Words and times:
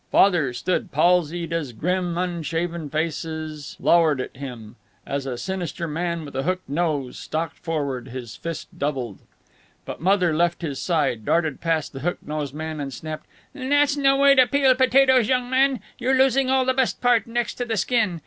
Father 0.09 0.51
stood 0.51 0.91
palsied 0.91 1.53
as 1.53 1.73
grim, 1.73 2.17
unshaven 2.17 2.89
faces 2.89 3.77
lowered 3.79 4.19
at 4.19 4.35
him, 4.35 4.75
as 5.05 5.27
a 5.27 5.37
sinister 5.37 5.87
man 5.87 6.25
with 6.25 6.35
a 6.35 6.41
hooked 6.41 6.67
nose 6.67 7.19
stalked 7.19 7.57
forward, 7.59 8.07
his 8.07 8.35
fist 8.35 8.67
doubled. 8.75 9.19
But 9.85 10.01
Mother 10.01 10.35
left 10.35 10.63
his 10.63 10.81
side, 10.81 11.23
darted 11.23 11.61
past 11.61 11.93
the 11.93 11.99
hook 11.99 12.17
nosed 12.23 12.55
man, 12.55 12.79
and 12.79 12.91
snapped: 12.91 13.27
"That's 13.53 13.95
no 13.95 14.17
way 14.17 14.33
to 14.33 14.47
peel 14.47 14.73
potatoes, 14.73 15.29
young 15.29 15.51
man. 15.51 15.81
You're 15.99 16.17
losing 16.17 16.49
all 16.49 16.65
the 16.65 16.73
best 16.73 16.99
part, 16.99 17.27
next 17.27 17.53
to 17.59 17.65
the 17.65 17.77
skin. 17.77 18.19